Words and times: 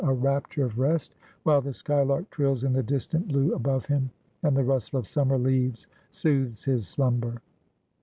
a 0.03 0.11
rapture 0.15 0.65
of 0.65 0.79
rest, 0.79 1.13
while 1.43 1.61
the 1.61 1.71
skylark 1.75 2.27
trills 2.31 2.63
in 2.63 2.73
the 2.73 2.81
distant 2.81 3.27
blue 3.27 3.53
above 3.53 3.85
him, 3.85 4.09
and 4.41 4.57
the 4.57 4.63
rustle 4.63 4.97
of 4.97 5.05
summer 5.05 5.37
leaves 5.37 5.85
soothes 6.09 6.63
his 6.63 6.87
slumber. 6.87 7.39